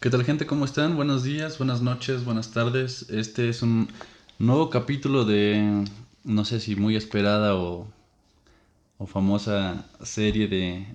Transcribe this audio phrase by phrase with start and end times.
[0.00, 0.46] ¿Qué tal gente?
[0.46, 0.96] ¿Cómo están?
[0.96, 3.10] Buenos días, buenas noches, buenas tardes.
[3.10, 3.86] Este es un
[4.38, 5.84] nuevo capítulo de,
[6.24, 7.86] no sé si muy esperada o,
[8.96, 10.86] o famosa serie de,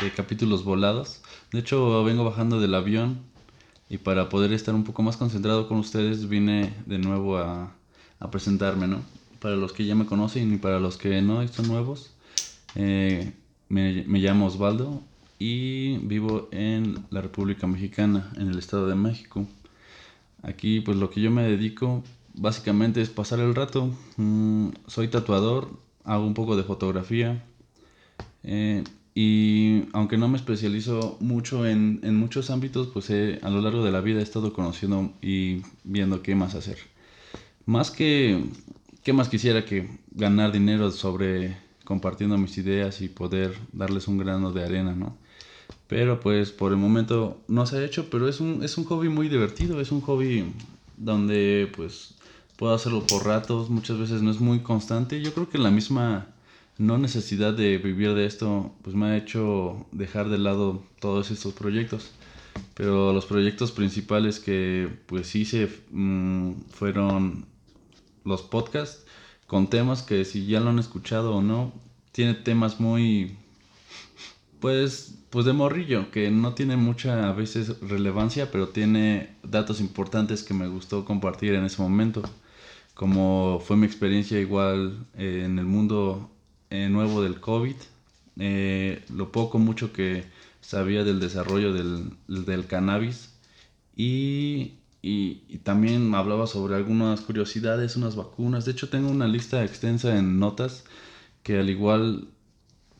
[0.00, 1.20] de capítulos volados.
[1.52, 3.18] De hecho, vengo bajando del avión
[3.90, 7.74] y para poder estar un poco más concentrado con ustedes vine de nuevo a,
[8.18, 9.02] a presentarme, ¿no?
[9.40, 12.12] Para los que ya me conocen y para los que no son nuevos,
[12.76, 13.30] eh,
[13.68, 15.02] me llamo Osvaldo
[15.38, 19.46] y vivo en la República Mexicana, en el Estado de México.
[20.42, 22.02] Aquí pues lo que yo me dedico
[22.34, 23.90] básicamente es pasar el rato.
[24.16, 25.70] Mm, soy tatuador,
[26.04, 27.44] hago un poco de fotografía
[28.42, 33.84] eh, y aunque no me especializo mucho en, en muchos ámbitos, pues a lo largo
[33.84, 36.78] de la vida he estado conociendo y viendo qué más hacer.
[37.66, 38.44] Más que,
[39.02, 44.52] ¿qué más quisiera que ganar dinero sobre compartiendo mis ideas y poder darles un grano
[44.52, 45.16] de arena, ¿no?
[45.88, 49.08] Pero pues por el momento no se ha hecho, pero es un, es un hobby
[49.08, 50.52] muy divertido, es un hobby
[50.96, 52.14] donde pues
[52.56, 55.22] puedo hacerlo por ratos, muchas veces no es muy constante.
[55.22, 56.26] Yo creo que la misma
[56.76, 61.54] no necesidad de vivir de esto pues me ha hecho dejar de lado todos estos
[61.54, 62.10] proyectos.
[62.74, 67.46] Pero los proyectos principales que pues hice mmm, fueron
[68.24, 69.04] los podcasts
[69.46, 71.72] con temas que si ya lo han escuchado o no,
[72.12, 73.36] tiene temas muy
[74.60, 80.42] pues pues de morrillo, que no tiene mucha a veces relevancia, pero tiene datos importantes
[80.42, 82.22] que me gustó compartir en ese momento.
[82.94, 86.30] Como fue mi experiencia igual eh, en el mundo
[86.70, 87.76] eh, nuevo del COVID,
[88.38, 90.24] eh, lo poco mucho que
[90.60, 93.34] sabía del desarrollo del, del cannabis
[93.96, 98.64] y, y, y, también hablaba sobre algunas curiosidades, unas vacunas.
[98.64, 100.84] De hecho tengo una lista extensa en notas
[101.42, 102.28] que al igual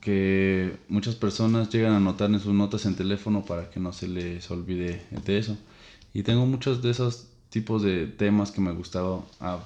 [0.00, 4.08] que muchas personas llegan a anotar en sus notas en teléfono para que no se
[4.08, 5.56] les olvide de eso.
[6.14, 9.24] Y tengo muchos de esos tipos de temas que me gustaba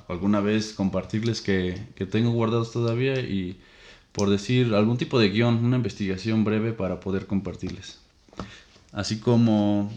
[0.09, 3.61] alguna vez compartirles que, que tengo guardados todavía y
[4.13, 7.99] por decir algún tipo de guion, una investigación breve para poder compartirles.
[8.93, 9.91] Así como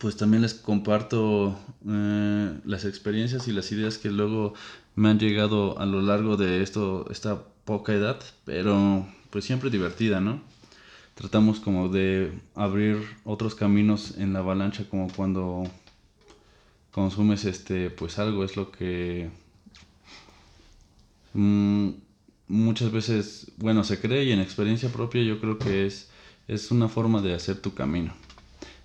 [0.00, 1.58] pues también les comparto
[1.88, 4.54] eh, las experiencias y las ideas que luego
[4.96, 10.20] me han llegado a lo largo de esto, esta poca edad, pero pues siempre divertida,
[10.20, 10.40] ¿no?
[11.16, 15.64] Tratamos como de abrir otros caminos en la avalancha como cuando
[16.92, 19.28] consumes este pues algo es lo que
[21.32, 21.88] mmm,
[22.46, 26.10] muchas veces bueno se cree y en experiencia propia yo creo que es
[26.46, 28.14] es una forma de hacer tu camino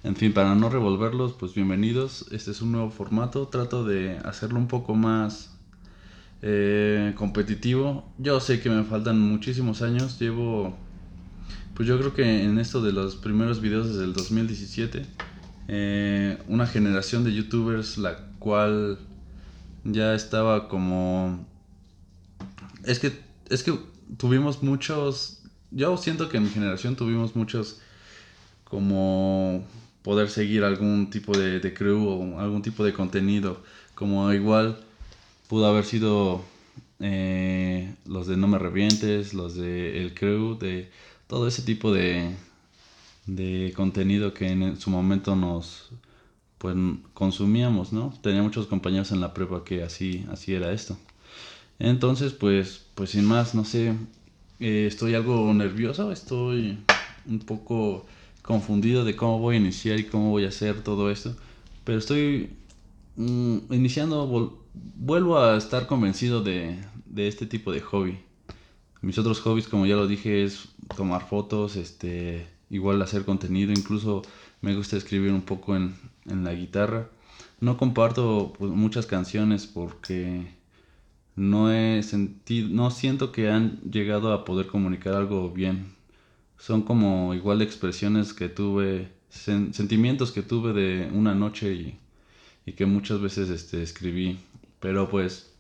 [0.04, 4.58] en fin para no revolverlos pues bienvenidos este es un nuevo formato trato de hacerlo
[4.58, 5.59] un poco más
[6.42, 8.12] eh, competitivo.
[8.18, 10.20] Yo sé que me faltan muchísimos años.
[10.20, 10.76] Llevo,
[11.74, 15.06] pues yo creo que en esto de los primeros videos desde el 2017,
[15.68, 18.98] eh, una generación de youtubers la cual
[19.84, 21.46] ya estaba como...
[22.86, 23.12] Es que,
[23.50, 23.78] es que
[24.18, 25.44] tuvimos muchos...
[25.72, 27.82] Yo siento que en mi generación tuvimos muchos
[28.64, 29.68] como
[30.02, 33.62] poder seguir algún tipo de, de crew o algún tipo de contenido.
[33.94, 34.80] Como igual
[35.50, 36.44] pudo haber sido
[37.00, 40.92] eh, los de No Me Revientes, los de El Crew, de
[41.28, 42.36] todo ese tipo de,
[43.26, 45.90] de contenido que en su momento nos
[46.60, 46.76] pues
[47.14, 48.14] consumíamos, ¿no?
[48.22, 50.98] Tenía muchos compañeros en la prueba que así, así era esto.
[51.80, 53.96] Entonces, pues, pues sin más, no sé,
[54.60, 56.78] eh, estoy algo nervioso, estoy
[57.28, 58.06] un poco
[58.44, 61.36] confundido de cómo voy a iniciar y cómo voy a hacer todo esto,
[61.86, 62.50] pero estoy
[63.16, 68.20] mm, iniciando vuelvo a estar convencido de, de este tipo de hobby.
[69.02, 74.22] Mis otros hobbies, como ya lo dije, es tomar fotos, este, igual hacer contenido, incluso
[74.62, 77.10] me gusta escribir un poco en, en la guitarra.
[77.62, 80.54] No comparto pues, muchas canciones porque
[81.36, 85.94] no he sentido, no siento que han llegado a poder comunicar algo bien.
[86.58, 92.00] Son como igual expresiones que tuve, sen, sentimientos que tuve de una noche y,
[92.66, 94.40] y que muchas veces este, escribí
[94.80, 95.52] pero pues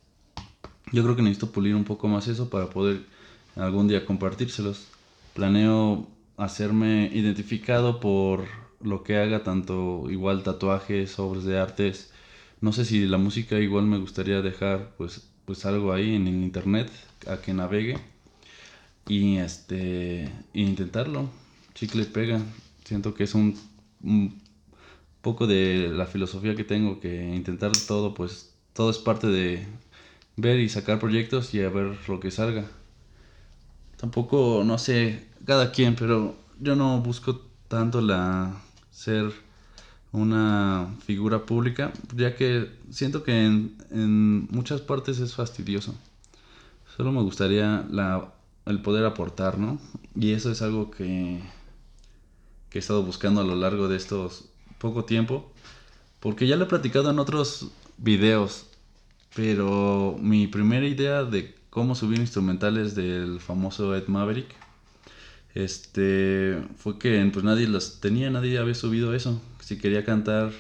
[0.91, 3.01] yo creo que necesito pulir un poco más eso para poder
[3.55, 4.87] algún día compartírselos.
[5.33, 6.07] Planeo
[6.37, 8.45] hacerme identificado por
[8.81, 12.11] lo que haga, tanto igual tatuajes, obras de artes.
[12.61, 16.35] No sé si la música igual me gustaría dejar pues, pues algo ahí en el
[16.35, 16.89] internet
[17.27, 17.97] a que navegue
[19.07, 21.29] y este intentarlo.
[21.75, 22.41] Chicle pega.
[22.83, 23.55] Siento que es un,
[24.03, 24.41] un
[25.21, 28.48] poco de la filosofía que tengo que intentar todo pues
[28.79, 29.67] todo es parte de
[30.37, 32.63] ver y sacar proyectos y a ver lo que salga.
[33.97, 38.55] Tampoco, no sé, cada quien, pero yo no busco tanto la
[38.89, 39.33] ser
[40.13, 45.93] una figura pública, ya que siento que en, muchas partes es fastidioso.
[46.95, 48.31] Solo me gustaría la,
[48.65, 49.77] el poder aportar, ¿no?
[50.15, 51.41] Y eso es algo que,
[52.69, 54.45] que he estado buscando a lo largo de estos
[54.77, 55.51] poco tiempo,
[56.21, 58.68] porque ya lo he platicado en otros videos,
[59.35, 64.55] pero mi primera idea de cómo subir instrumentales del famoso Ed Maverick
[65.55, 69.41] este fue que pues nadie las tenía, nadie había subido eso.
[69.59, 70.51] Si quería cantar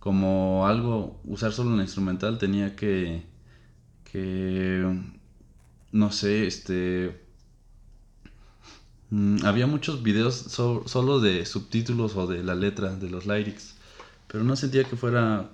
[0.00, 3.22] como algo, usar solo un instrumental, tenía que
[4.04, 4.84] que
[5.92, 7.20] no sé, este
[9.10, 13.76] mm, había muchos videos solo de subtítulos o de la letra, de los lyrics,
[14.28, 15.50] pero no sentía que fuera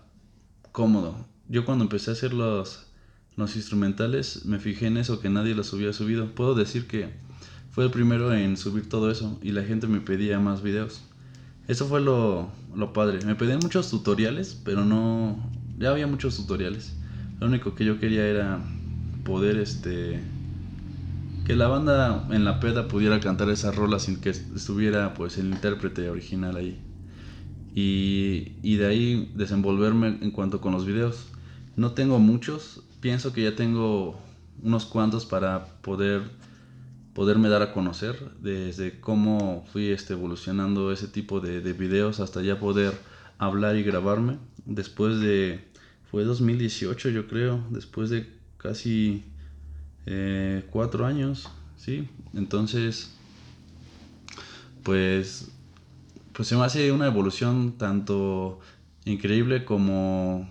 [0.73, 1.27] cómodo.
[1.49, 2.87] Yo cuando empecé a hacer los,
[3.37, 6.35] los instrumentales me fijé en eso, que nadie los había subido.
[6.35, 7.11] Puedo decir que
[7.71, 11.03] fue el primero en subir todo eso y la gente me pedía más videos.
[11.69, 13.25] Eso fue lo, lo padre.
[13.25, 15.51] Me pedían muchos tutoriales, pero no...
[15.79, 16.95] Ya había muchos tutoriales.
[17.41, 18.61] Lo único que yo quería era
[19.25, 20.21] poder, este...
[21.47, 25.47] Que la banda en la peda pudiera cantar esa rola sin que estuviera pues el
[25.47, 26.79] intérprete original ahí.
[27.75, 31.32] Y, y de ahí desenvolverme en cuanto con los videos.
[31.77, 34.21] No tengo muchos, pienso que ya tengo
[34.63, 36.23] unos cuantos para poder
[37.15, 42.41] poderme dar a conocer desde cómo fui este, evolucionando ese tipo de, de, videos hasta
[42.43, 42.95] ya poder
[43.39, 44.39] hablar y grabarme.
[44.65, 45.61] Después de
[46.11, 49.25] fue 2018 yo creo después de casi
[50.07, 52.09] eh, cuatro años sí.
[52.35, 53.15] Entonces
[54.83, 55.51] pues
[56.33, 58.61] pues se me hace una evolución tanto
[59.05, 60.49] increíble como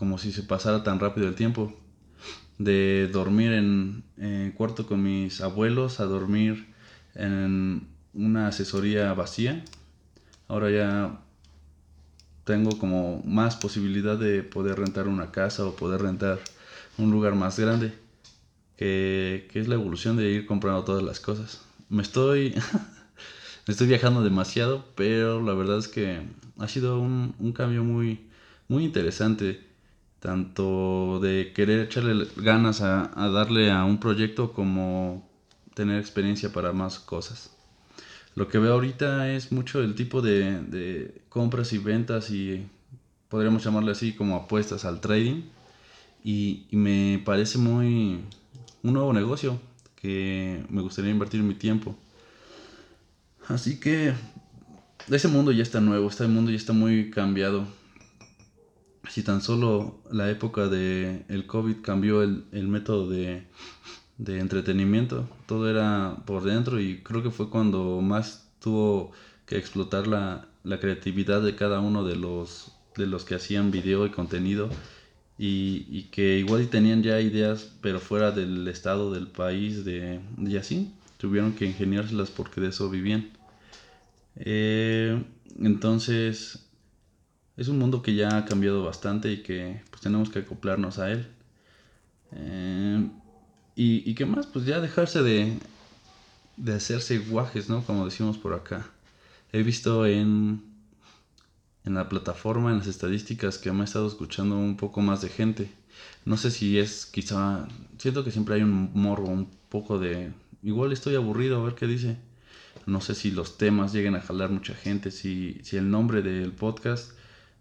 [0.00, 1.78] como si se pasara tan rápido el tiempo
[2.56, 6.72] de dormir en cuarto con mis abuelos a dormir
[7.14, 9.62] en una asesoría vacía.
[10.48, 11.20] Ahora ya
[12.44, 16.38] tengo como más posibilidad de poder rentar una casa o poder rentar
[16.96, 17.92] un lugar más grande.
[18.78, 21.60] Que, que es la evolución de ir comprando todas las cosas.
[21.90, 22.54] Me estoy,
[23.66, 26.22] me estoy viajando demasiado, pero la verdad es que
[26.58, 28.30] ha sido un, un cambio muy,
[28.66, 29.69] muy interesante
[30.20, 35.26] tanto de querer echarle ganas a, darle a un proyecto como
[35.74, 37.50] tener experiencia para más cosas.
[38.34, 42.66] Lo que veo ahorita es mucho el tipo de, compras y ventas y
[43.28, 45.42] podríamos llamarle así como apuestas al trading
[46.22, 48.20] y, y, me parece muy
[48.82, 49.58] un nuevo negocio
[49.96, 51.96] que me gustaría invertir mi tiempo.
[53.48, 54.12] Así que
[55.10, 57.66] ese mundo ya está nuevo, este mundo ya está muy cambiado
[59.10, 63.42] si tan solo la época de el COVID cambió el, el método de,
[64.18, 69.10] de, entretenimiento, todo era por dentro y creo que fue cuando más tuvo
[69.46, 74.06] que explotar la, la creatividad de cada uno de los, de los que hacían video
[74.06, 74.70] y contenido
[75.38, 80.56] y, y, que igual tenían ya ideas pero fuera del estado del país de, y
[80.56, 83.28] así tuvieron que ingeniárselas porque de eso vivían.
[84.36, 85.20] Eh,
[85.58, 86.69] entonces
[87.56, 91.10] es un mundo que ya ha cambiado bastante y que pues tenemos que acoplarnos a
[91.10, 91.26] él.
[92.32, 93.08] Eh,
[93.76, 95.58] y, y qué más, pues ya dejarse de,
[96.56, 97.82] de hacerse guajes, ¿no?
[97.84, 98.88] Como decimos por acá.
[99.52, 100.62] He visto en,
[101.84, 105.28] en la plataforma, en las estadísticas, que me ha estado escuchando un poco más de
[105.28, 105.70] gente.
[106.24, 107.66] No sé si es quizá,
[107.98, 111.86] siento que siempre hay un morbo, un poco de, igual estoy aburrido, a ver qué
[111.86, 112.16] dice.
[112.86, 116.52] No sé si los temas lleguen a jalar mucha gente, si, si el nombre del
[116.52, 117.12] podcast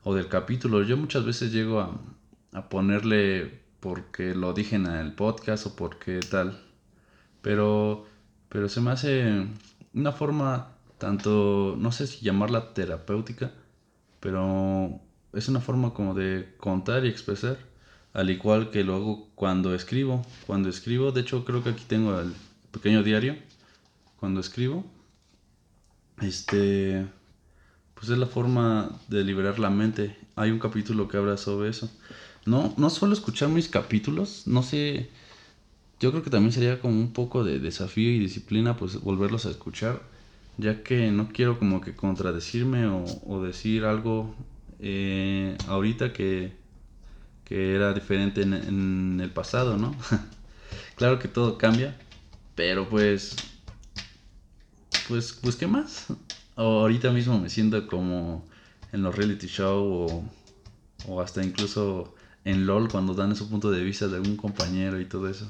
[0.03, 0.84] o del capítulo.
[0.84, 2.00] Yo muchas veces llego a,
[2.53, 6.60] a ponerle porque lo dije en el podcast o porque tal.
[7.41, 8.06] Pero,
[8.50, 9.48] pero se me hace
[9.94, 13.51] una forma tanto, no sé si llamarla terapéutica,
[14.20, 15.00] pero
[15.34, 17.58] es una forma como de contar y expresar,
[18.13, 20.25] al igual que lo hago cuando escribo.
[20.46, 22.34] Cuando escribo, de hecho creo que aquí tengo el
[22.72, 23.38] pequeño diario,
[24.20, 24.86] cuando escribo,
[26.22, 27.08] este,
[28.00, 30.15] pues es la forma de liberar la mente.
[30.38, 31.91] Hay un capítulo que habla sobre eso.
[32.46, 35.10] No, no suelo escuchar mis capítulos, no sé,
[36.00, 39.50] yo creo que también sería como un poco de desafío y disciplina pues volverlos a
[39.50, 40.01] escuchar,
[40.58, 44.34] ya que no quiero como que contradecirme o, decir algo
[44.79, 46.53] eh, ahorita que,
[47.44, 49.94] que era diferente en, el pasado, ¿no?
[50.96, 51.98] claro que todo cambia,
[52.56, 53.36] pero pues,
[55.10, 56.08] pues, pues, ¿qué más?
[56.59, 58.47] Ahorita mismo me siento como
[58.91, 60.23] en los reality show
[61.07, 62.13] o, hasta incluso
[62.43, 65.49] en LOL cuando dan su punto de vista de algún compañero y todo eso.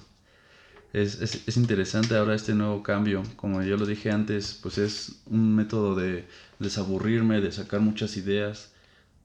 [0.94, 3.24] Es, es, es, interesante ahora este nuevo cambio.
[3.36, 8.74] Como yo lo dije antes, pues es un método de desaburrirme, de sacar muchas ideas,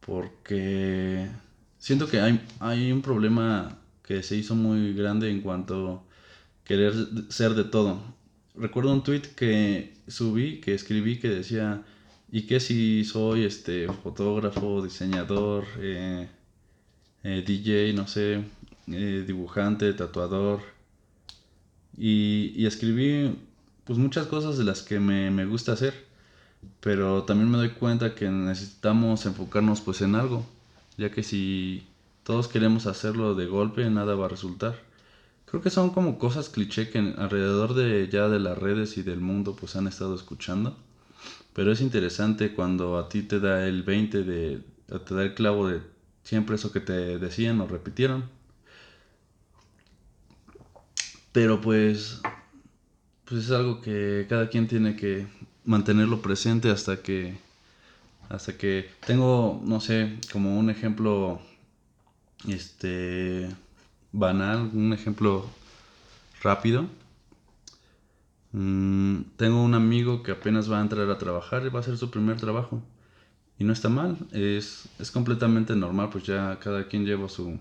[0.00, 1.28] porque
[1.78, 6.02] siento que hay, hay un problema que se hizo muy grande en cuanto a
[6.64, 6.94] querer
[7.30, 8.00] ser de todo.
[8.54, 11.82] Recuerdo un tweet que subí, que escribí, que decía,
[12.30, 16.28] ¿y qué si soy este fotógrafo, diseñador, eh,
[17.22, 18.44] eh, DJ, no sé,
[18.88, 20.60] eh, dibujante, tatuador?
[21.96, 23.36] Y, y, escribí
[23.84, 25.94] pues muchas cosas de las que me, me gusta hacer,
[26.80, 30.44] pero también me doy cuenta que necesitamos enfocarnos pues en algo,
[30.96, 31.86] ya que si
[32.24, 34.76] todos queremos hacerlo de golpe, nada va a resultar.
[35.54, 39.20] Creo que son como cosas cliché que alrededor de ya de las redes y del
[39.20, 40.76] mundo pues han estado escuchando.
[41.52, 44.64] Pero es interesante cuando a ti te da el 20 de,
[45.06, 45.80] te da el clavo de
[46.24, 48.24] siempre eso que te decían o repitieron.
[51.30, 52.20] Pero pues,
[53.24, 55.28] pues es algo que cada quien tiene que
[55.64, 57.36] mantenerlo presente hasta que,
[58.28, 61.40] hasta que tengo, no sé, como un ejemplo
[62.48, 63.50] este
[64.14, 65.44] banal, un ejemplo
[66.42, 66.86] rápido.
[68.52, 71.96] Mm, tengo un amigo que apenas va a entrar a trabajar y va a hacer
[71.98, 72.82] su primer trabajo.
[73.58, 77.58] Y no está mal, es, es completamente normal, pues ya cada quien lleva su,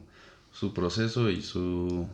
[0.51, 2.07] su proceso y su...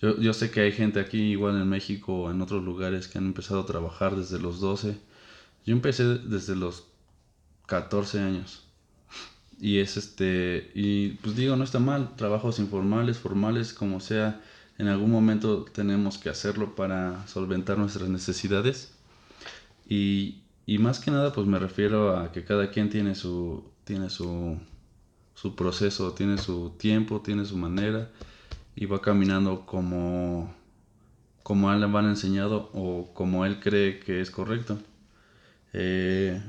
[0.00, 3.18] Yo, yo, sé que hay gente aquí, igual en México o en otros lugares, que
[3.18, 4.98] han empezado a trabajar desde los 12.
[5.66, 6.86] Yo empecé desde los
[7.66, 8.69] 14 años.
[9.60, 14.40] Y es este, y pues digo, no está mal, trabajos informales, formales, como sea,
[14.78, 18.94] en algún momento tenemos que hacerlo para solventar nuestras necesidades.
[19.86, 24.08] Y, y más que nada, pues me refiero a que cada quien tiene su, tiene
[24.08, 24.58] su,
[25.34, 28.10] su proceso, tiene su tiempo, tiene su manera
[28.74, 30.54] y va caminando como,
[31.42, 34.78] como a él le van enseñado o como él cree que es correcto.
[35.74, 36.42] Eh,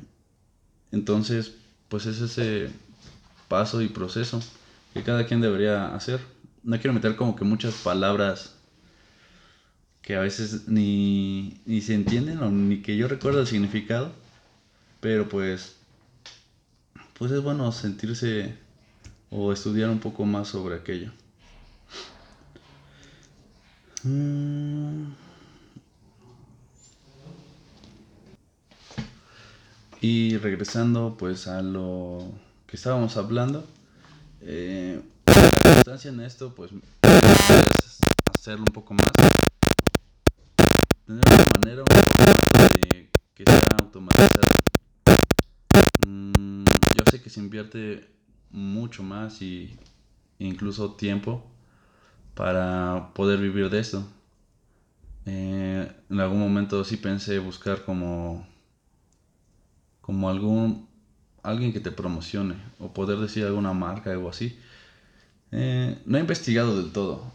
[0.92, 1.56] entonces,
[1.90, 2.70] pues es ese
[3.52, 4.42] paso y proceso
[4.94, 6.22] que cada quien debería hacer.
[6.64, 8.56] No quiero meter como que muchas palabras
[10.02, 14.14] que a veces ni, ni se entienden o ni que yo recuerdo el significado,
[15.02, 15.76] pero pues,
[17.20, 18.56] pues es bueno sentirse
[19.30, 21.12] o estudiar un poco más sobre aquello.
[24.04, 25.12] Mm.
[30.00, 32.32] Y regresando pues a lo
[32.72, 33.68] que estábamos hablando.
[34.40, 35.02] Eh,
[36.06, 38.00] en esto, pues, es
[38.34, 39.12] hacerlo un poco más.
[41.06, 41.84] Tener una manera,
[42.74, 44.48] de que sea automatizado.
[46.08, 48.10] Mm, yo sé que se invierte
[48.52, 49.78] mucho más y
[50.40, 51.46] incluso tiempo
[52.36, 54.08] para poder vivir de esto.
[55.26, 58.48] Eh, en algún momento sí pensé buscar como
[60.00, 60.91] como algún
[61.44, 64.58] alguien que te promocione o poder decir alguna marca, algo así.
[65.52, 67.34] Eh, no he investigado del todo.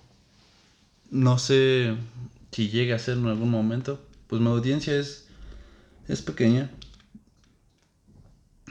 [1.11, 1.97] No sé
[2.51, 4.01] si llegue a hacerlo en algún momento.
[4.27, 5.29] Pues mi audiencia es,
[6.09, 6.71] es pequeña.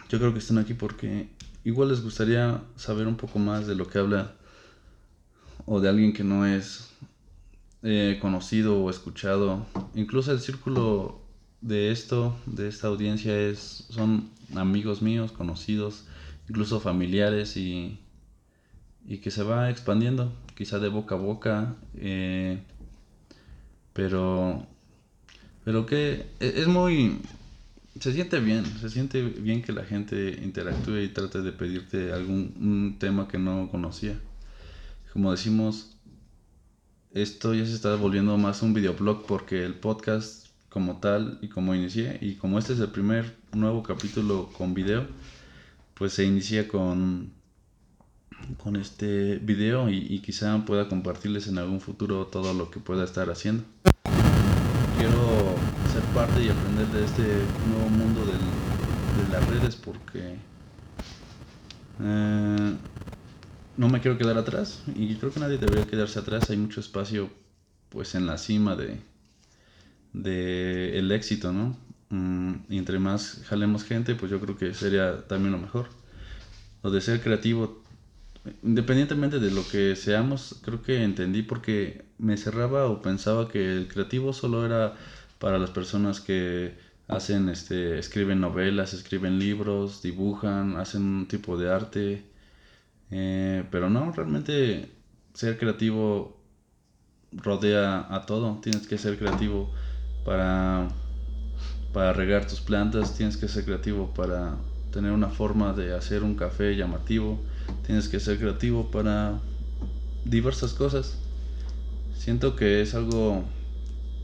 [0.10, 1.30] Yo creo que están aquí porque
[1.64, 4.36] igual les gustaría saber un poco más de lo que habla
[5.66, 6.90] o de alguien que no es
[7.84, 9.66] eh, conocido o escuchado.
[9.94, 11.22] Incluso el círculo
[11.62, 16.06] de esto, de esta audiencia, es, son amigos míos, conocidos,
[16.50, 18.00] incluso familiares y,
[19.06, 22.62] y que se va expandiendo, quizá de boca a boca, eh,
[23.94, 24.66] pero,
[25.64, 27.20] pero que e, es muy,
[28.00, 32.98] se siente bien, se siente bien que la gente interactúe y trate de pedirte algún
[33.00, 34.20] tema que no conocía.
[35.14, 35.96] Como decimos,
[37.14, 40.45] esto ya se está volviendo más un videoblog porque el podcast
[40.76, 42.18] como tal y como inicié.
[42.20, 45.08] Y como este es el primer nuevo capítulo con video,
[45.94, 47.32] pues se inicia con,
[48.62, 53.30] con este video y, quizá pueda compartirles en algún futuro todo lo que pueda estar
[53.30, 53.64] haciendo.
[54.98, 55.56] Quiero
[55.94, 57.24] ser parte y aprender de este
[57.70, 60.36] nuevo mundo de las redes porque
[62.02, 62.76] eh,
[63.78, 66.50] no me quiero quedar atrás y creo que nadie debería quedarse atrás.
[66.50, 67.30] Hay mucho espacio
[67.88, 69.15] pues en la cima de,
[70.24, 71.78] de el éxito, ¿no?
[72.10, 75.90] Mm, y entre más jalemos gente, pues yo creo que sería también lo mejor.
[76.84, 77.84] Lo de ser creativo,
[78.64, 83.88] independientemente de lo que seamos, creo que entendí porque me cerraba o pensaba que el
[83.88, 84.96] creativo solo era
[85.40, 86.76] para las personas que
[87.08, 92.26] hacen, este, escriben novelas, escriben libros, dibujan, hacen un tipo de arte.
[93.12, 94.92] Eh, pero no, realmente
[95.34, 96.40] ser creativo
[97.32, 98.60] rodea a todo.
[98.62, 99.74] Tienes que ser creativo
[100.26, 100.90] para,
[101.94, 104.56] para regar tus plantas, tienes que ser creativo para
[104.92, 107.40] tener una forma de hacer un café llamativo,
[107.86, 109.40] tienes que ser creativo para
[110.26, 111.18] diversas cosas.
[112.18, 113.44] Siento que es algo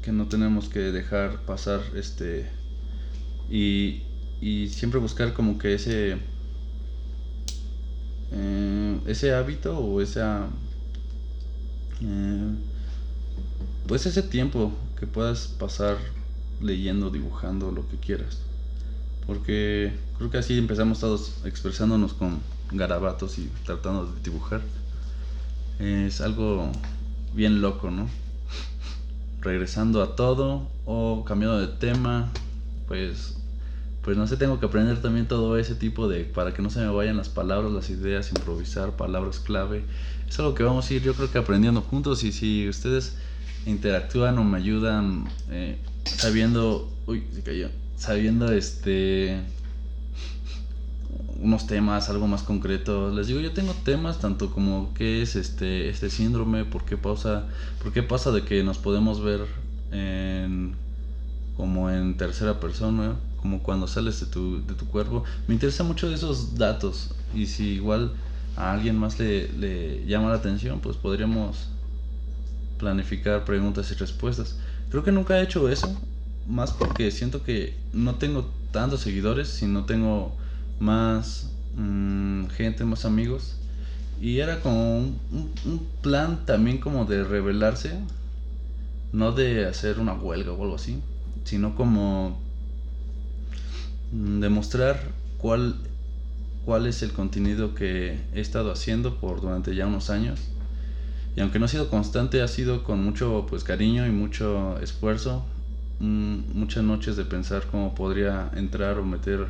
[0.01, 2.50] que no tenemos que dejar pasar este
[3.50, 4.01] y,
[4.41, 6.17] y siempre buscar como que ese
[8.31, 10.48] eh, ese hábito o esa
[12.01, 12.55] eh,
[13.88, 15.98] pues ese tiempo que puedas pasar
[16.62, 18.38] leyendo, dibujando, lo que quieras.
[19.25, 22.39] Porque creo que así empezamos todos expresándonos con
[22.72, 24.62] garabatos y tratando de dibujar.
[25.79, 26.72] Es algo
[27.34, 28.08] bien loco, ¿no?
[29.41, 32.29] Regresando a todo o cambiando de tema,
[32.88, 33.38] pues
[34.03, 36.79] pues no sé, tengo que aprender también todo ese tipo de, para que no se
[36.79, 39.84] me vayan las palabras, las ideas, improvisar, palabras clave.
[40.27, 43.15] Es algo que vamos a ir yo creo que aprendiendo juntos y si ustedes
[43.65, 49.41] interactúan o me ayudan eh, sabiendo, uy, se cayó, sabiendo este
[51.41, 53.12] unos temas, algo más concreto.
[53.12, 57.48] Les digo, yo tengo temas tanto como qué es este este síndrome, por qué pasa,
[57.81, 59.41] por qué pasa de que nos podemos ver
[59.91, 60.75] en
[61.58, 65.24] como en tercera persona, como cuando sales de tu, de tu cuerpo.
[65.48, 68.13] Me interesa mucho esos datos y si igual
[68.55, 71.70] a alguien más le, le llama la atención, pues podríamos
[72.81, 74.57] planificar preguntas y respuestas.
[74.89, 75.95] Creo que nunca he hecho eso,
[76.47, 80.35] más porque siento que no tengo tantos seguidores, sino tengo
[80.79, 83.55] más mm, gente, más amigos.
[84.19, 88.00] Y era como un, plan también como de revelarse,
[89.13, 91.00] no de hacer una huelga o algo así,
[91.43, 92.39] sino como
[94.11, 95.00] mm, demostrar
[95.38, 95.75] cuál,
[96.65, 100.39] cuál es el contenido que he estado haciendo por durante ya unos años
[101.35, 105.45] y aunque no ha sido constante, ha sido con mucho pues cariño y mucho esfuerzo.
[106.00, 109.45] Mm, muchas noches de pensar cómo podría entrar o meter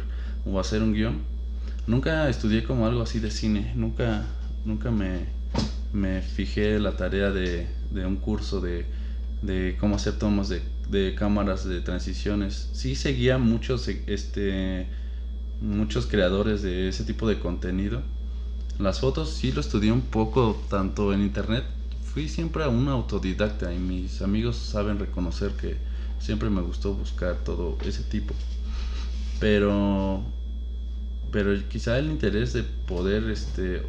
[0.45, 1.19] o hacer un guion.
[1.87, 4.25] Nunca estudié como algo así de cine, nunca,
[4.65, 5.25] nunca me,
[5.91, 8.85] me fijé la tarea de, de un curso de,
[9.41, 12.69] de, cómo hacer tomas de, de, cámaras de transiciones.
[12.73, 14.85] Sí seguía muchos, este,
[15.61, 18.03] muchos creadores de ese tipo de contenido
[18.81, 21.63] las fotos sí lo estudié un poco, tanto en internet.
[22.13, 25.77] Fui siempre a un autodidacta y mis amigos saben reconocer que
[26.19, 28.33] siempre me gustó buscar todo ese tipo.
[29.39, 30.23] Pero,
[31.31, 33.83] pero quizá el interés de poder, este,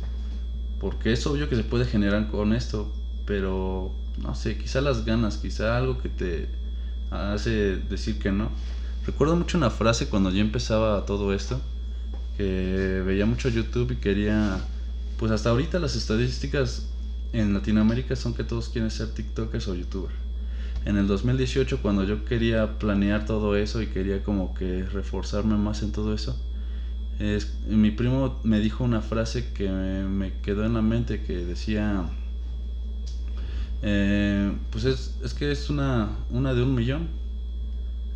[0.79, 2.93] porque es obvio que se puede generar con esto,
[3.27, 6.49] pero no sé, quizá las ganas, quizá algo que te
[7.11, 8.51] hace decir que no.
[9.07, 11.61] Recuerdo mucho una frase cuando yo empezaba todo esto,
[12.37, 14.61] que veía mucho YouTube y quería
[15.23, 16.89] pues hasta ahorita las estadísticas
[17.33, 20.17] en Latinoamérica son que todos quieren ser TikTokers o YouTubers.
[20.85, 25.85] En el 2018 cuando yo quería planear todo eso y quería como que reforzarme más
[25.85, 26.37] en todo eso,
[27.21, 32.05] es, mi primo me dijo una frase que me, quedó en la mente que decía,
[33.83, 37.07] eh, pues es, es, que es una, una de un millón,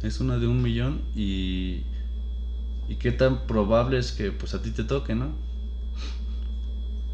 [0.02, 1.82] es una de un millón y,
[2.88, 5.45] y qué tan probable es que pues a ti te toque, ¿no?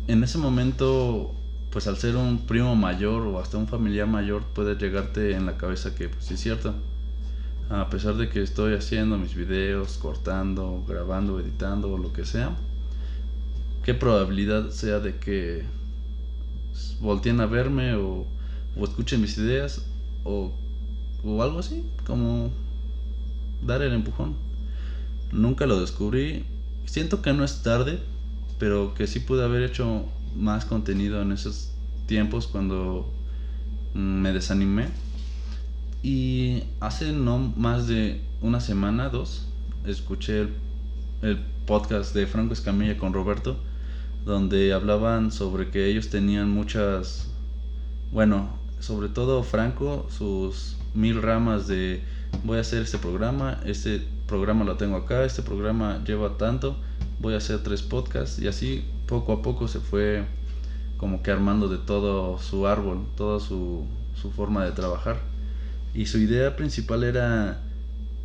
[0.09, 1.35] En ese momento,
[1.71, 5.57] pues al ser un primo mayor o hasta un familiar mayor, puede llegarte en la
[5.57, 6.75] cabeza que, pues es cierto.
[7.71, 12.55] A pesar de que estoy haciendo mis videos, cortando, grabando, editando o lo que sea,
[13.85, 15.65] ¿qué probabilidad sea de que
[17.01, 18.27] volteen a verme o,
[18.77, 19.87] o escuchen mis ideas
[20.25, 20.53] o,
[21.25, 21.87] o algo así?
[22.05, 22.51] Como
[23.65, 24.35] dar el empujón.
[25.31, 26.45] Nunca lo descubrí.
[26.85, 28.01] Siento que no es tarde,
[28.59, 30.05] pero que sí pude haber hecho
[30.37, 31.73] más contenido en esos
[32.07, 33.13] tiempos cuando
[33.95, 34.89] mm, me desanimé.
[36.03, 39.47] Y hace no más de una semana, dos,
[39.87, 40.49] escuché
[41.23, 43.57] el, podcast de Franco Escamilla con Roberto,
[44.25, 47.31] donde hablaban sobre que ellos tenían muchas,
[48.11, 52.03] bueno, sobre todo Franco, sus mil ramas de
[52.43, 56.77] voy a hacer este programa, este programa lo tengo acá, este programa lleva tanto
[57.23, 60.25] voy a hacer tres podcasts y así poco a poco se fue
[60.99, 63.87] como que armando de todo su árbol, toda su,
[64.37, 65.21] forma de trabajar.
[65.95, 67.61] Y su idea principal era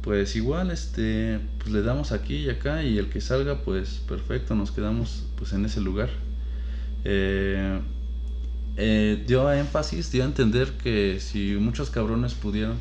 [0.01, 4.55] pues igual este pues le damos aquí y acá y el que salga pues perfecto
[4.55, 6.09] nos quedamos pues en ese lugar
[7.03, 7.79] eh,
[8.77, 12.77] eh, dio énfasis dio a entender que si muchos cabrones pudieron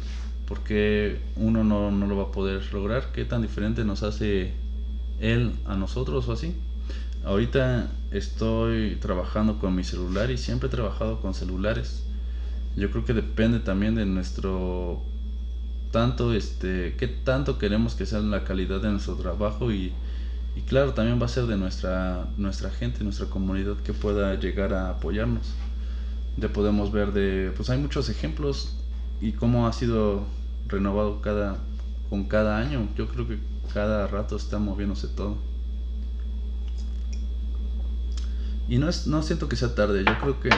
[0.46, 4.52] porque uno no, no lo va a poder lograr qué tan diferente nos hace
[5.20, 6.54] él a nosotros o así.
[7.24, 12.04] Ahorita estoy trabajando con mi celular y siempre he trabajado con celulares.
[12.76, 15.02] Yo creo que depende también de nuestro
[15.90, 19.92] tanto este qué tanto queremos que sea la calidad de nuestro trabajo y,
[20.54, 24.74] y claro, también va a ser de nuestra, nuestra gente, nuestra comunidad que pueda llegar
[24.74, 25.54] a apoyarnos.
[26.36, 28.76] Ya podemos ver de, pues hay muchos ejemplos
[29.20, 30.24] y cómo ha sido
[30.68, 31.56] renovado cada,
[32.10, 32.88] con cada año.
[32.96, 33.38] Yo creo que
[33.72, 35.36] cada rato está moviéndose todo.
[38.68, 40.50] Y no, es, no siento que sea tarde, yo creo que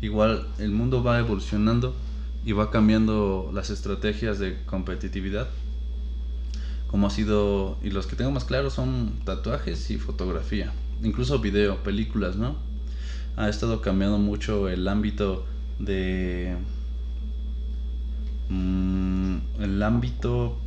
[0.00, 1.94] igual el mundo va evolucionando
[2.44, 5.48] y va cambiando las estrategias de competitividad
[6.90, 10.72] como ha sido, y los que tengo más claros son tatuajes y fotografía,
[11.04, 12.56] incluso video, películas, ¿no?
[13.36, 15.46] Ha estado cambiando mucho el ámbito
[15.78, 16.56] de...
[18.48, 20.58] Mm, el ámbito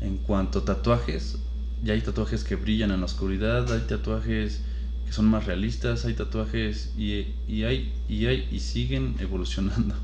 [0.00, 1.38] en cuanto a tatuajes,
[1.82, 4.60] ya hay tatuajes que brillan en la oscuridad, hay tatuajes
[5.06, 9.94] que son más realistas, hay tatuajes y, y hay, y hay y siguen evolucionando.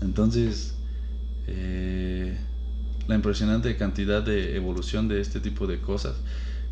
[0.00, 0.74] Entonces,
[1.46, 2.36] eh,
[3.06, 6.16] la impresionante cantidad de evolución de este tipo de cosas,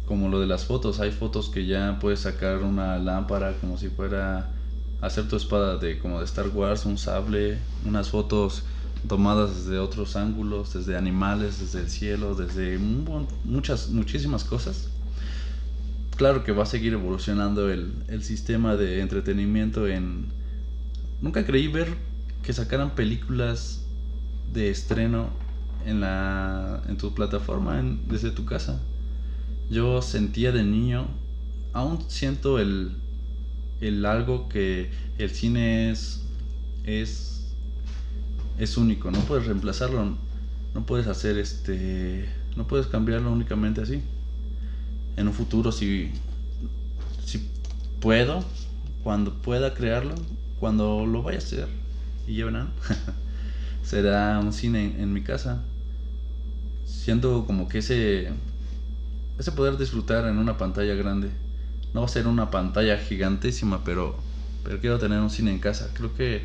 [0.06, 1.00] como lo de las fotos.
[1.00, 4.50] Hay fotos que ya puedes sacar una lámpara como si fuera
[5.00, 8.64] hacer tu espada de como de Star Wars, un sable, unas fotos
[9.08, 14.88] tomadas desde otros ángulos, desde animales, desde el cielo, desde muchas, muchísimas cosas.
[16.16, 20.26] Claro que va a seguir evolucionando el, el sistema de entretenimiento en...
[21.20, 21.88] Nunca creí ver
[22.42, 23.84] que sacaran películas
[24.52, 25.30] de estreno
[25.86, 28.80] en, la, en tu plataforma desde tu casa.
[29.70, 31.06] Yo sentía de niño,
[31.72, 32.96] aún siento el,
[33.80, 36.22] el algo que el cine es,
[36.84, 37.39] es,
[38.58, 40.16] es único, no puedes reemplazarlo,
[40.74, 44.02] no puedes hacer este, no puedes cambiarlo únicamente así.
[45.16, 46.10] En un futuro si,
[47.24, 47.50] si
[48.00, 48.44] puedo,
[49.02, 50.14] cuando pueda crearlo,
[50.58, 51.68] cuando lo vaya a hacer,
[52.26, 52.46] y ya
[53.82, 55.62] será un cine en mi casa
[56.90, 58.30] siento como que ese,
[59.38, 61.30] ese poder disfrutar en una pantalla grande.
[61.94, 64.16] No va a ser una pantalla gigantísima, pero,
[64.62, 65.90] pero quiero tener un cine en casa.
[65.94, 66.42] Creo que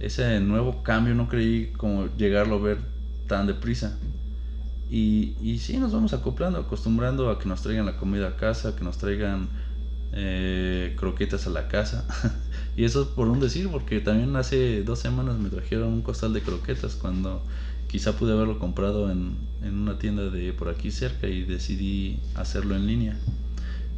[0.00, 2.78] ese nuevo cambio no creí como llegarlo a ver
[3.26, 3.98] tan deprisa.
[4.90, 8.74] Y, y sí, nos vamos acoplando, acostumbrando a que nos traigan la comida a casa,
[8.74, 9.48] que nos traigan
[10.12, 12.04] eh, croquetas a la casa.
[12.76, 16.32] y eso es por un decir, porque también hace dos semanas me trajeron un costal
[16.32, 17.42] de croquetas cuando
[17.88, 22.74] quizá pude haberlo comprado en, en una tienda de por aquí cerca y decidí hacerlo
[22.76, 23.16] en línea.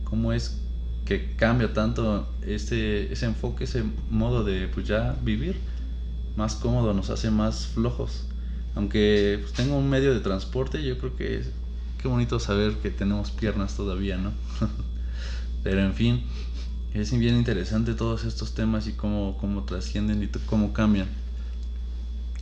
[0.04, 0.60] ¿Cómo es
[1.04, 5.56] que cambia tanto este, ese enfoque, ese modo de pues ya vivir?
[6.40, 8.24] Más cómodo, nos hace más flojos.
[8.74, 11.42] Aunque pues, tengo un medio de transporte, yo creo que
[12.00, 14.32] qué bonito saber que tenemos piernas todavía, ¿no?
[15.62, 16.22] Pero en fin,
[16.94, 21.08] es bien interesante todos estos temas y cómo, cómo trascienden y cómo cambian.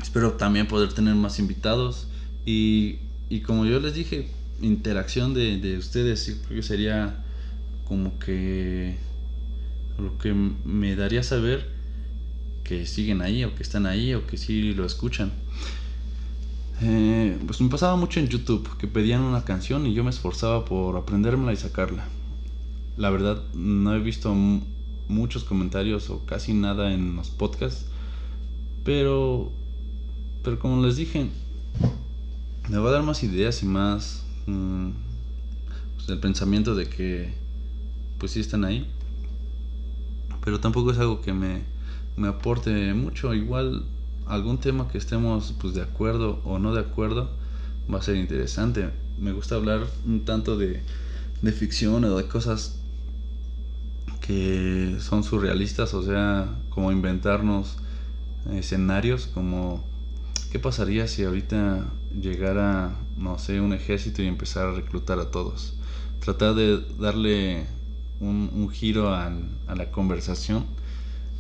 [0.01, 2.07] Espero también poder tener más invitados
[2.47, 4.31] y, y como yo les dije,
[4.63, 7.17] interacción de, de ustedes, creo que sería
[7.85, 8.97] como que
[9.99, 11.78] lo que me daría saber
[12.69, 15.33] que siguen ahí o que están ahí o que sí lo escuchan.
[16.83, 20.67] Eh, pues me pasaba mucho en YouTube que pedían una canción y yo me esforzaba
[20.67, 22.07] por aprendérmela y sacarla.
[22.99, 24.35] La verdad no he visto
[25.09, 27.87] muchos comentarios o casi nada en los podcasts,
[28.85, 29.51] pero
[30.43, 31.29] pero como les dije,
[32.69, 34.91] me va a dar más ideas y más mm,
[35.97, 37.33] pues, el pensamiento de que
[38.19, 38.87] pues sí están ahí.
[40.45, 41.63] Pero tampoco es algo que me,
[42.19, 43.35] me aporte mucho.
[43.35, 43.85] Igual
[44.27, 47.31] algún tema que estemos pues de acuerdo o no de acuerdo
[47.93, 48.91] va a ser interesante.
[49.19, 50.83] Me gusta hablar un tanto de,
[51.43, 52.79] de ficción o de cosas
[54.21, 57.79] que son surrealistas, o sea, como inventarnos
[58.51, 59.83] escenarios, como
[60.51, 61.85] ¿Qué pasaría si ahorita
[62.19, 65.75] llegara, no sé, un ejército y empezara a reclutar a todos?
[66.21, 67.67] Tratar de darle
[68.19, 69.31] un, giro a,
[69.77, 70.65] la conversación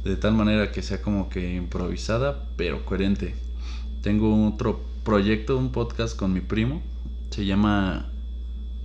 [0.04, 3.34] de tal manera que sea como que improvisada, pero coherente.
[4.02, 6.82] Tengo otro proyecto, un podcast con mi primo,
[7.30, 8.10] se llama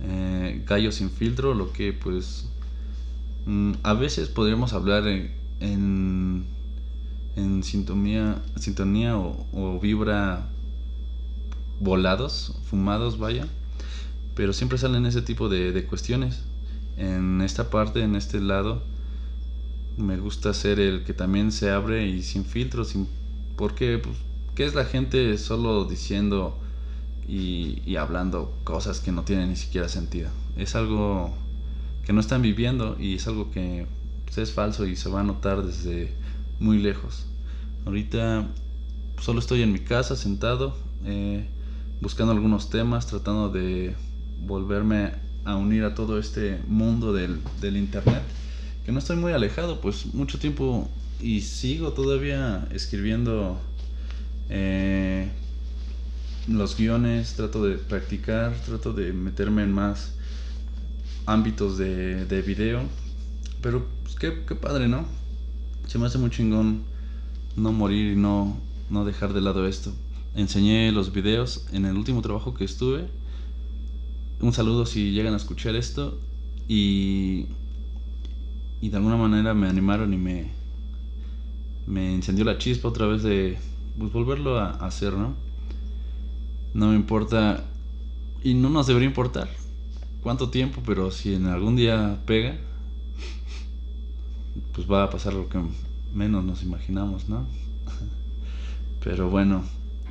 [0.02, 2.48] eh, Gallo sin filtro, lo que pues
[3.46, 6.54] mm, a veces podríamos hablar en
[7.36, 10.46] en sintonía, sintonía o, vibra
[11.80, 13.46] volados, fumados, vaya.
[14.34, 16.42] Pero siempre salen ese tipo de, cuestiones.
[16.96, 18.82] En esta parte, en este lado,
[19.96, 23.08] me gusta ser el que también se abre y sin filtros, sin,
[23.56, 24.16] porque pues,
[24.54, 26.58] ¿qué es la gente solo diciendo
[27.26, 30.30] y, hablando cosas que no tienen ni siquiera sentido?
[30.56, 31.32] Es algo
[32.04, 33.86] que no están viviendo y es algo que
[34.24, 36.12] pues, es falso y se va a notar desde
[36.58, 37.26] muy lejos.
[37.86, 38.46] Ahorita
[39.20, 41.46] solo estoy en mi casa sentado, eh,
[42.00, 43.94] buscando algunos temas, tratando de
[44.44, 45.12] volverme
[45.44, 48.22] a unir a todo este mundo del, del internet.
[48.84, 50.88] Que no estoy muy alejado, pues mucho tiempo
[51.20, 53.58] y sigo todavía escribiendo
[54.50, 55.30] eh,
[56.48, 60.12] los guiones, trato de practicar, trato de meterme en más
[61.26, 62.82] ámbitos de, de video.
[63.62, 65.06] Pero pues, qué, qué padre, ¿no?
[65.86, 66.82] Se me hace muy chingón
[67.56, 68.58] no morir y no,
[68.90, 69.92] no dejar de lado esto.
[70.34, 73.06] Enseñé los videos en el último trabajo que estuve.
[74.40, 76.18] Un saludo si llegan a escuchar esto.
[76.68, 77.46] Y,
[78.84, 80.50] y de alguna manera me animaron y me,
[81.86, 83.56] me encendió la chispa otra vez de
[83.98, 85.34] pues, volverlo a, hacer, ¿no?
[86.74, 87.64] No me importa
[88.42, 89.48] y no nos debería importar
[90.20, 92.58] cuánto tiempo, pero si en algún día pega,
[94.74, 95.62] pues va a pasar lo que
[96.12, 97.46] menos nos imaginamos, ¿no?
[99.02, 99.64] Pero bueno,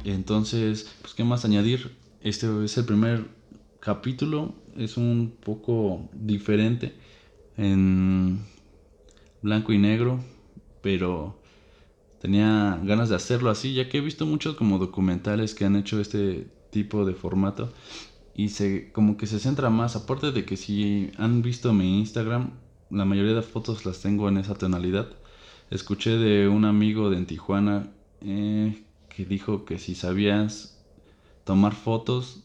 [0.03, 1.95] entonces, pues qué más añadir.
[2.21, 3.27] Este es el primer
[3.79, 6.95] capítulo, es un poco diferente
[7.55, 8.51] en
[9.43, 10.19] blanco y negro,
[10.81, 11.39] pero
[12.19, 15.99] tenía ganas de hacerlo así, ya que he visto muchos como documentales que han hecho
[15.99, 17.71] este tipo de formato
[18.35, 22.51] y se como que se centra más, aparte de que si han visto mi Instagram,
[22.89, 25.09] la mayoría de fotos las tengo en esa tonalidad.
[25.69, 30.81] Escuché de un amigo de Tijuana eh, que dijo que si sabías
[31.43, 32.43] tomar fotos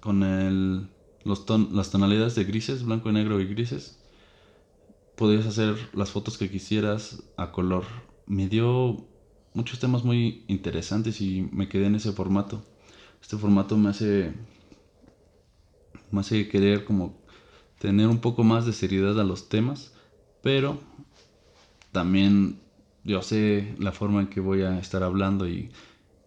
[0.00, 0.88] con el,
[1.24, 4.01] los las tonalidades de grises, blanco y negro y grises,
[5.16, 7.84] podías hacer las fotos que quisieras a color
[8.26, 9.06] me dio
[9.54, 12.64] muchos temas muy interesantes y me quedé en ese formato.
[13.20, 14.32] Este formato me hace,
[16.10, 17.20] me hace querer como
[17.78, 19.92] tener un poco más de seriedad a los temas,
[20.42, 20.78] pero
[21.92, 22.60] también
[23.04, 25.70] yo sé la forma en que voy a estar hablando y,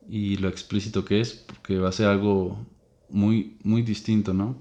[0.07, 2.65] y lo explícito que es, porque va a ser algo
[3.09, 4.57] muy, muy distinto, ¿no?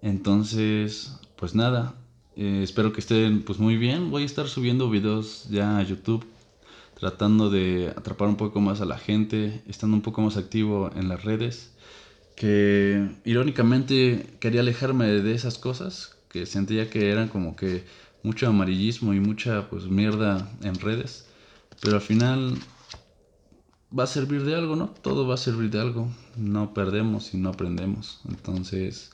[0.00, 2.01] Entonces, pues nada,
[2.36, 4.10] eh, espero que estén pues muy bien.
[4.10, 6.24] Voy a estar subiendo videos ya a YouTube
[7.02, 11.08] tratando de atrapar un poco más a la gente, estando un poco más activo en
[11.08, 11.72] las redes.
[12.36, 17.84] Que irónicamente quería alejarme de esas cosas que sentía que eran como que
[18.22, 21.26] mucho amarillismo y mucha pues mierda en redes.
[21.80, 22.54] Pero al final
[23.98, 24.90] va a servir de algo, ¿no?
[25.02, 26.08] Todo va a servir de algo.
[26.36, 28.20] No perdemos y no aprendemos.
[28.28, 29.10] Entonces,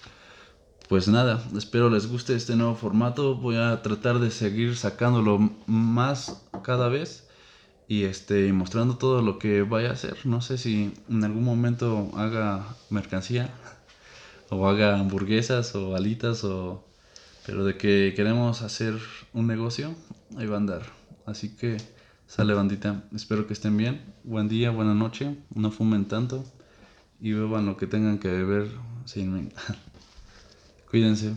[0.89, 3.37] pues nada, espero les guste este nuevo formato.
[3.37, 7.29] Voy a tratar de seguir sacándolo más cada vez
[7.89, 10.17] y este mostrando todo lo que vaya a hacer.
[10.25, 13.51] No sé si en algún momento haga mercancía
[14.51, 16.85] o haga hamburguesas o alitas o
[17.47, 18.95] pero de que queremos hacer
[19.33, 19.95] un negocio,
[20.37, 20.83] ahí va a andar.
[21.27, 21.79] Así que
[22.27, 23.05] sale bandita.
[23.15, 24.03] Espero que estén bien.
[24.25, 25.37] Buen día, buena noche.
[25.55, 26.45] No fumen tanto
[27.21, 28.71] y beban lo que tengan que beber
[29.05, 29.53] sin
[30.91, 31.37] Cuídense.